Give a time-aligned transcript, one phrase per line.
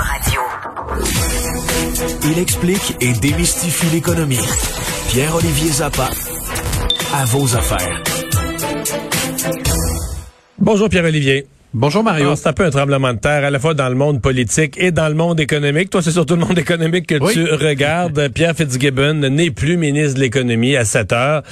[0.00, 0.40] Radio.
[2.32, 4.38] Il explique et démystifie l'économie.
[5.10, 6.08] Pierre-Olivier Zappa,
[7.14, 8.02] à vos affaires.
[10.58, 11.46] Bonjour Pierre-Olivier.
[11.74, 12.24] Bonjour Mario.
[12.24, 14.74] Alors, C'est un peu un tremblement de terre à la fois dans le monde politique
[14.78, 15.90] et dans le monde économique.
[15.90, 17.34] Toi, c'est surtout le monde économique que Oui.
[17.34, 18.28] tu regardes.
[18.34, 21.42] Pierre Fitzgibbon n'est plus ministre de l'économie à 7 heures.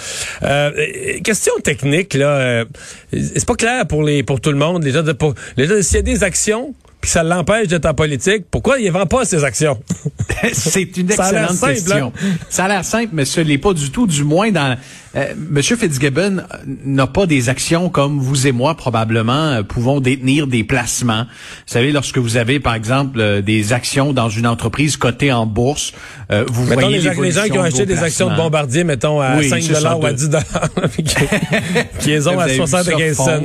[0.42, 2.64] Euh, euh, question technique, là, euh,
[3.12, 4.82] c'est pas clair pour les pour tout le monde.
[4.84, 7.86] Les gens, de- pour, les gens, s'il y a des actions puis ça l'empêche d'être
[7.86, 9.80] en politique, pourquoi il vend pas ses actions?
[10.52, 12.12] C'est une Ça a excellente simple, question.
[12.48, 14.06] Ça a l'air simple, mais ce n'est pas du tout.
[14.06, 14.76] Du moins, dans
[15.16, 16.42] euh, Monsieur Fitzgibbon euh,
[16.84, 21.24] n'a pas des actions comme vous et moi probablement euh, pouvons détenir des placements.
[21.24, 25.46] Vous savez, lorsque vous avez par exemple euh, des actions dans une entreprise cotée en
[25.46, 25.92] bourse,
[26.30, 28.36] euh, vous Mettons voyez les, les gens qui ont acheté des actions de.
[28.36, 30.28] Bombardier, mettons, à Oui, 5 c'est ça, ou à de- 10
[30.92, 31.02] puis
[31.98, 33.40] qui, les ont à avez vu ça 75 cents.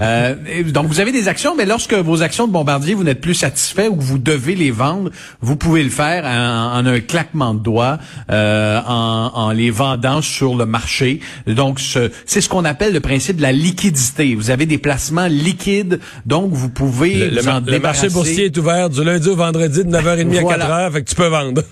[0.00, 0.34] Euh,
[0.70, 3.88] donc, vous avez des actions, mais lorsque vos actions de Bombardier, vous n'êtes plus satisfait
[3.88, 5.10] ou que vous devez les vendre,
[5.40, 7.98] vous pouvez le faire en, en un claquement de doigts,
[8.30, 11.20] euh, en, en les vendant sur le marché.
[11.46, 14.34] Donc, ce- c'est ce qu'on appelle le principe de la liquidité.
[14.34, 18.08] Vous avez des placements liquides, donc vous pouvez Le, le vous en mar- le marché
[18.08, 20.64] boursier est ouvert du lundi au vendredi de 9h30 Voilà.
[20.84, 21.62] à 4h, fait que tu peux vendre.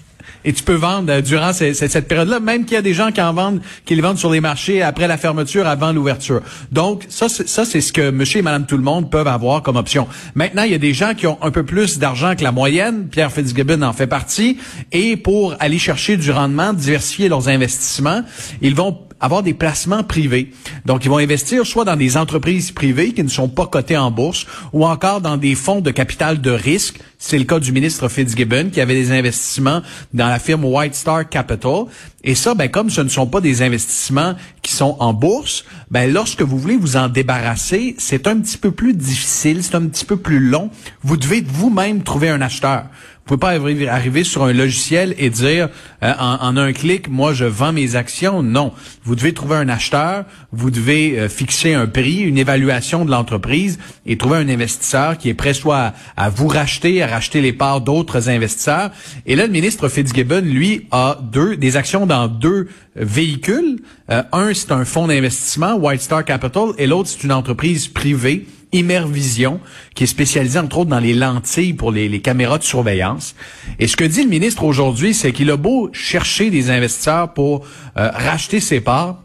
[0.45, 3.20] Et tu peux vendre euh, durant cette période-là, même qu'il y a des gens qui
[3.20, 6.42] en vendent, qui les vendent sur les marchés après la fermeture, avant l'ouverture.
[6.70, 9.77] Donc, ça, ça, c'est ce que monsieur et madame tout le monde peuvent avoir comme
[9.77, 10.06] option.
[10.34, 13.09] Maintenant, il y a des gens qui ont un peu plus d'argent que la moyenne.
[13.11, 14.59] Pierre Fitzgibbon en fait partie.
[14.91, 18.23] Et pour aller chercher du rendement, diversifier leurs investissements,
[18.61, 20.53] ils vont avoir des placements privés.
[20.84, 24.11] Donc, ils vont investir soit dans des entreprises privées qui ne sont pas cotées en
[24.11, 26.98] bourse ou encore dans des fonds de capital de risque.
[27.19, 29.81] C'est le cas du ministre Fitzgibbon qui avait des investissements
[30.12, 31.84] dans la firme White Star Capital.
[32.25, 36.12] Et ça, ben, comme ce ne sont pas des investissements qui sont en bourse, ben,
[36.12, 40.05] lorsque vous voulez vous en débarrasser, c'est un petit peu plus difficile, c'est un petit
[40.05, 40.70] peu plus long.
[41.03, 42.87] Vous devez vous-même trouver un acheteur.
[43.25, 45.69] Vous pouvez pas arriver, sur un logiciel et dire
[46.03, 48.42] euh, en, en un clic, moi je vends mes actions.
[48.42, 48.73] Non,
[49.05, 53.78] vous devez trouver un acheteur, vous devez euh, fixer un prix, une évaluation de l'entreprise
[54.06, 57.53] et trouver un investisseur qui est prêt soit à, à vous racheter, à racheter les
[57.53, 58.91] parts d'autres investisseurs.
[59.25, 63.82] Et là, le ministre Fitzgibbon, lui, a deux des actions dans deux véhicules.
[64.11, 68.47] Euh, un, c'est un fonds d'investissement, White Star Capital, et l'autre, c'est une entreprise privée
[68.72, 69.60] Immervision,
[69.94, 73.34] qui est spécialisée entre autres dans les lentilles pour les, les caméras de surveillance.
[73.78, 77.66] Et ce que dit le ministre aujourd'hui, c'est qu'il a beau chercher des investisseurs pour
[77.99, 79.19] euh, racheter ses parts,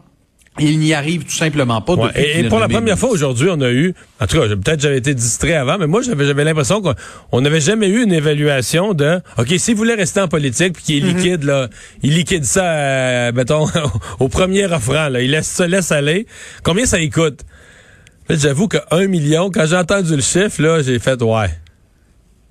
[0.60, 1.94] il n'y arrive tout simplement pas.
[1.94, 4.80] Ouais, et, et pour la première fois aujourd'hui, on a eu, en tout cas, peut-être
[4.80, 6.94] j'avais été distrait avant, mais moi j'avais j'avais l'impression qu'on
[7.32, 10.96] on n'avait jamais eu une évaluation de, ok, s'il voulait rester en politique puis qu'il
[10.96, 11.14] est Mm-hmm.
[11.16, 11.68] liquide là,
[12.02, 13.66] il liquide ça, euh, mettons,
[14.18, 16.26] au premier offrant là, il laisse se laisse aller.
[16.64, 17.40] Combien ça y coûte?
[18.30, 21.48] J'avoue que un million, quand j'ai entendu le chiffre là, j'ai fait ouais.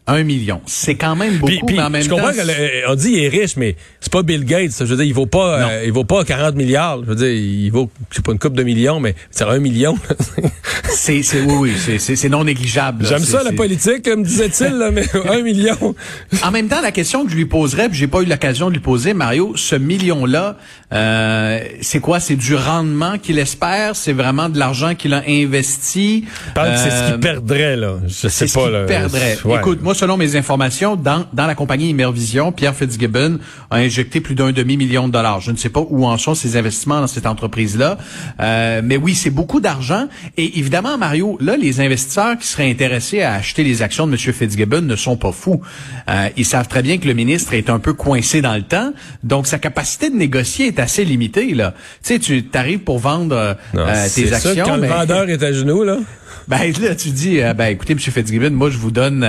[0.09, 0.61] Un million.
[0.65, 2.15] C'est quand même beaucoup, Puis, puis, mais en même je temps...
[2.15, 4.71] comprends qu'on dit il est riche, mais c'est pas Bill Gates.
[4.79, 6.99] Je veux dire, il vaut pas, euh, il vaut pas 40 milliards.
[7.03, 9.59] Je veux dire, il vaut, je sais pas, une coupe de millions, mais c'est un
[9.59, 9.97] million.
[10.89, 13.05] C'est, c'est, oui, oui, c'est, c'est, c'est non négligeable.
[13.05, 15.95] J'aime C'est- ça la c'est- politique, me disait-il, là, mais un million.
[16.43, 18.73] En même temps, la question que je lui poserais, puis j'ai pas eu l'occasion de
[18.73, 20.57] lui poser, Mario, ce million-là,
[20.93, 22.19] euh, c'est quoi?
[22.19, 23.95] C'est du rendement qu'il espère?
[23.95, 26.25] C'est vraiment de l'argent qu'il a investi?
[26.47, 27.95] Je parle que c'est ce Euh, qu'il perdrait, là.
[28.07, 28.83] Je sais c'est ce pas, qu'il là.
[28.85, 29.37] perdrait.
[29.45, 29.57] Ouais.
[29.57, 33.39] Écoute, moi, selon mes informations, dans, dans la compagnie Immervision, Pierre Fitzgibbon
[33.71, 35.41] a injecté plus d'un demi-million de dollars.
[35.41, 37.97] Je ne sais pas où en sont ses investissements dans cette entreprise-là.
[38.39, 40.07] Euh, mais oui, c'est beaucoup d'argent.
[40.37, 44.17] Et évidemment, Mario, là, les investisseurs qui seraient intéressés à acheter les actions de M.
[44.17, 45.61] Fitzgibbon ne sont pas fous.
[46.09, 48.93] Euh, ils savent très bien que le ministre est un peu coincé dans le temps.
[49.23, 51.73] Donc, sa capacité de négocier est assez limitée, là.
[52.03, 54.65] Tu sais, tu arrives pour vendre euh, Non, euh, c'est tes ça, actions.
[54.65, 55.97] quand mais- le vendeur est à genoux, là.
[56.47, 57.99] ben là, tu dis, euh, ben écoutez, M.
[57.99, 59.25] Fitzgibbon, moi je vous donne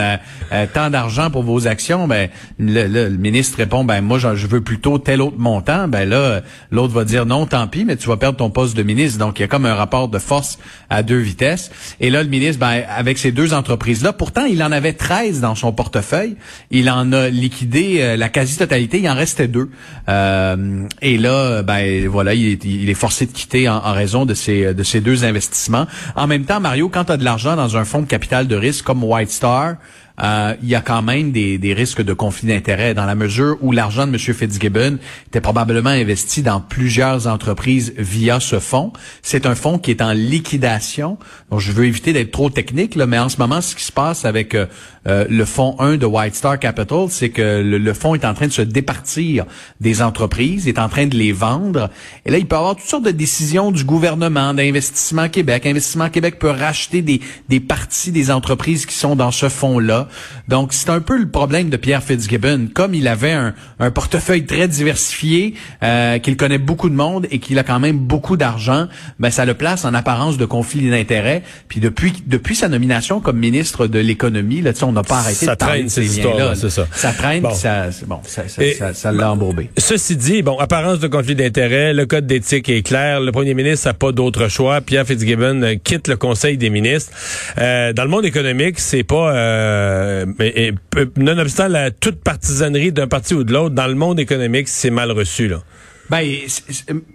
[0.63, 2.07] euh, tant d'argent pour vos actions.
[2.09, 5.89] Ben le, le- le ministre répond, ben moi je veux plutôt tel autre montant.
[5.89, 8.83] Ben là, l'autre va dire non, tant pis, mais tu vas perdre ton poste de
[8.83, 9.19] ministre.
[9.19, 10.59] Donc il y a comme un rapport de force
[10.91, 11.71] à deux vitesses.
[12.01, 15.55] Et là, le ministre, ben avec ces deux entreprises-là, pourtant il en avait 13 dans
[15.55, 16.37] son portefeuille.
[16.71, 19.01] Il en a liquidé euh, la quasi-totalité.
[19.01, 19.71] Il en restait deux.
[20.09, 24.25] Euh, et là, ben voilà, il est, il est forcé de quitter en, en raison
[24.27, 25.87] de ces de ces deux investissements.
[26.17, 28.57] En même temps, Mario, quand tu as de l'argent dans un fonds de capital de
[28.57, 29.75] risque comme White Star,
[30.23, 33.57] euh, il y a quand même des, des risques de conflit d'intérêts dans la mesure
[33.61, 34.19] où l'argent de M.
[34.19, 38.93] Fitzgibbon était probablement investi dans plusieurs entreprises via ce fonds.
[39.23, 41.19] C'est un fonds qui est en liquidation.
[41.51, 43.93] Donc, je veux éviter d'être trop technique, là, mais en ce moment, ce qui se
[43.93, 44.67] passe avec euh,
[45.07, 48.35] euh, le fonds 1 de White Star Capital, c'est que le, le fonds est en
[48.35, 49.47] train de se départir
[49.81, 51.91] des entreprises, est en train de les vendre.
[52.27, 55.67] Et là, il peut y avoir toutes sortes de décisions du gouvernement, d'Investissement Québec.
[55.67, 60.08] Investissement Québec peut racheter des, des parties des entreprises qui sont dans ce fonds-là.
[60.49, 62.69] Donc, c'est un peu le problème de Pierre Fitzgibbon.
[62.75, 67.39] Comme il avait un, un portefeuille très diversifié, euh, qu'il connaît beaucoup de monde et
[67.39, 68.89] qu'il a quand même beaucoup d'argent,
[69.19, 71.43] ben ça le place en apparence de conflit d'intérêts.
[71.69, 75.55] Puis depuis depuis sa nomination comme ministre de l'économie, là, on n'a pas arrêté ça
[75.55, 76.87] de parler traîne, ces histoires-là, c'est ça.
[76.93, 77.55] Ça traîne, Bon.
[77.55, 79.71] ça, bon, ça, ça, Et- ça, ça l'a embourbé.
[79.77, 83.89] Ceci dit, bon, apparence de conflit d'intérêts, le code d'éthique est clair, le premier ministre
[83.89, 84.81] n'a pas d'autre choix.
[84.81, 87.13] Pierre Fitzgibbon euh, quitte le Conseil des ministres.
[87.59, 89.98] Euh, dans le monde économique, c'est pas, euh,
[90.39, 90.75] mais- et
[91.17, 95.11] nonobstant la toute partisanerie d'un parti ou de l'autre, dans le monde économique, c'est mal
[95.13, 95.63] reçu là.
[96.11, 96.27] Ben,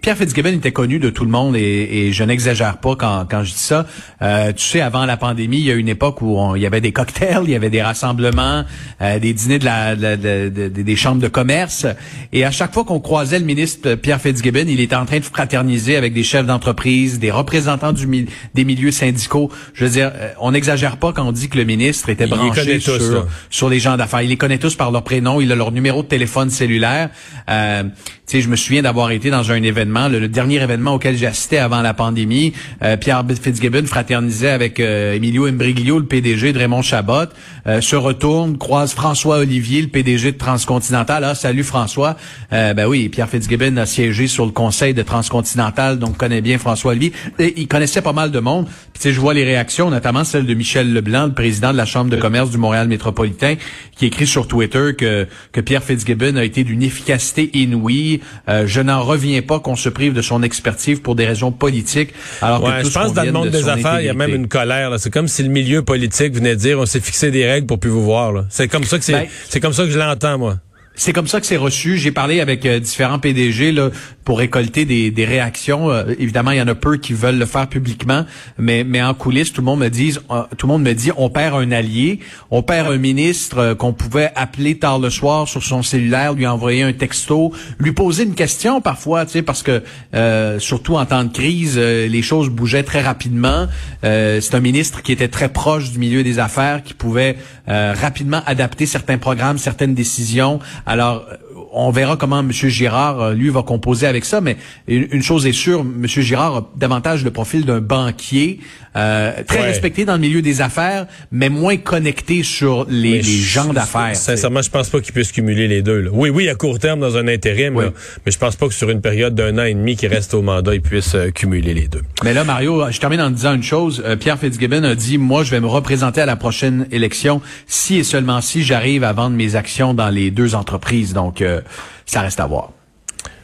[0.02, 3.42] Pierre Fitzgibbon était connu de tout le monde et, et je n'exagère pas quand, quand
[3.42, 3.86] je dis ça.
[4.22, 6.66] Euh, tu sais, avant la pandémie, il y a une époque où on- il y
[6.66, 8.64] avait des cocktails, il y avait des rassemblements,
[9.02, 11.86] euh, des dîners de la, de la- de- de- de- des chambres de commerce.
[12.32, 15.24] Et à chaque fois qu'on croisait le ministre Pierre Fitzgibbon, il était en train de
[15.24, 19.50] fraterniser avec des chefs d'entreprise, des représentants du, mi- des milieux syndicaux.
[19.74, 22.78] Je veux dire, euh, on n'exagère pas quand on dit que le ministre était branché
[22.78, 23.26] tous, sur, là.
[23.50, 24.22] sur les gens d'affaires.
[24.22, 27.10] Il les connaît tous par leur prénom, il a leur numéro de téléphone cellulaire.
[27.50, 27.82] Euh,
[28.26, 31.58] tu sais, je me souviens d'avoir été dans un événement, le, dernier événement auquel j'assistais
[31.58, 32.52] avant la pandémie.
[32.82, 37.26] Euh, Pierre Fitzgibbon fraternisait avec euh, Emilio Imbriglio, le PDG de Raymond Chabot.
[37.66, 41.24] Euh, se retourne, croise François Olivier, le PDG de Transcontinental.
[41.24, 42.16] Ah, salut François.
[42.52, 46.58] Euh, ben oui, Pierre Fitzgibbon a siégé sur le conseil de Transcontinental, donc connaît bien
[46.58, 47.12] François Olivier.
[47.38, 48.66] Et il connaissait pas mal de monde.
[48.92, 51.86] Puis tu je vois les réactions, notamment celle de Michel Leblanc, le président de la
[51.86, 53.54] Chambre de commerce du Montréal métropolitain,
[53.96, 58.20] qui écrit sur Twitter que, que Pierre Fitzgibbon a été d'une efficacité inouïe.
[58.48, 62.10] Euh, je n'en reviens pas qu'on se prive de son expertise pour des raisons politiques.
[62.42, 64.34] Alors que Ouais, tout je pense dans le monde des affaires, il y a même
[64.34, 64.92] une colère.
[64.98, 67.90] C'est comme si le milieu politique venait dire on s'est fixé des règles pour plus
[67.90, 68.32] vous voir.
[68.32, 68.46] là.
[68.50, 69.12] C'est comme ça que c'est.
[69.12, 70.58] Ben, c'est comme ça que je l'entends moi.
[70.96, 71.96] C'est comme ça que c'est reçu.
[71.96, 73.90] J'ai parlé avec euh, différents PDG là,
[74.24, 75.90] pour récolter des, des réactions.
[75.90, 78.24] Euh, évidemment, il y en a peu qui veulent le faire publiquement,
[78.58, 81.10] mais, mais en coulisses, tout le monde me dit, euh, tout le monde me dit,
[81.16, 85.46] on perd un allié, on perd un ministre euh, qu'on pouvait appeler tard le soir
[85.46, 89.62] sur son cellulaire, lui envoyer un texto, lui poser une question parfois, tu sais, parce
[89.62, 89.82] que
[90.14, 93.66] euh, surtout en temps de crise, euh, les choses bougeaient très rapidement.
[94.04, 97.36] Euh, c'est un ministre qui était très proche du milieu des affaires, qui pouvait
[97.68, 100.58] euh, rapidement adapter certains programmes, certaines décisions.
[100.86, 101.26] Alors,
[101.72, 102.50] on verra comment M.
[102.52, 104.56] Girard, euh, lui, va composer avec ça, mais
[104.88, 106.06] une, chose est sûre, M.
[106.06, 108.60] Girard a davantage le profil d'un banquier,
[108.96, 109.66] euh, très Ouais.
[109.66, 114.14] respecté dans le milieu des affaires, mais moins connecté sur les, gens d'affaires.
[114.14, 116.00] Sincèrement, je pense pas qu'ils puissent cumuler les deux.
[116.00, 116.10] là.
[116.12, 117.84] Oui, oui, à court terme dans un intérim, Oui.
[117.86, 117.90] là,
[118.24, 120.42] mais je pense pas que sur une période d'un an et demi qui reste au
[120.42, 122.02] mandat, ils puissent euh, cumuler les deux.
[122.22, 124.02] Mais là, Mario, je termine en disant une chose.
[124.04, 127.96] Euh, Pierre Fitzgibbon a dit, moi, je vais me représenter à la prochaine élection si
[127.96, 131.12] et seulement si j'arrive à vendre mes actions dans les deux entreprises.
[131.14, 131.60] Donc, euh,
[132.06, 132.72] ça reste à voir.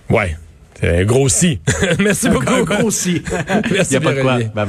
[0.08, 0.36] Ouais,
[0.80, 1.60] c'est un gros si.
[1.98, 2.52] Merci beaucoup.
[2.52, 3.22] Un gros si.
[3.70, 4.38] Merci Il y a pas de quoi.
[4.38, 4.66] Bye bye.